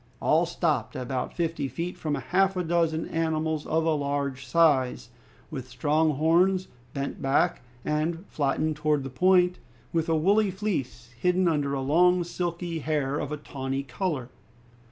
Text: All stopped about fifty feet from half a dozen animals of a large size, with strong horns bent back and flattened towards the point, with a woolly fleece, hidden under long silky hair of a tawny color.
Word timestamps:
All 0.19 0.47
stopped 0.47 0.95
about 0.95 1.31
fifty 1.35 1.67
feet 1.67 1.95
from 1.95 2.15
half 2.15 2.57
a 2.57 2.63
dozen 2.63 3.07
animals 3.09 3.67
of 3.67 3.85
a 3.85 3.93
large 3.93 4.47
size, 4.47 5.09
with 5.51 5.69
strong 5.69 6.15
horns 6.15 6.67
bent 6.95 7.21
back 7.21 7.61
and 7.85 8.25
flattened 8.27 8.77
towards 8.77 9.03
the 9.03 9.11
point, 9.11 9.59
with 9.93 10.09
a 10.09 10.15
woolly 10.17 10.49
fleece, 10.49 11.13
hidden 11.19 11.47
under 11.47 11.77
long 11.77 12.23
silky 12.23 12.79
hair 12.79 13.19
of 13.19 13.31
a 13.31 13.37
tawny 13.37 13.83
color. 13.83 14.29